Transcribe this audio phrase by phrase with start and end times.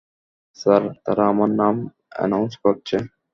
[0.57, 1.75] Sir, তারা আমার নাম
[2.23, 2.95] এনাউন্স করছে।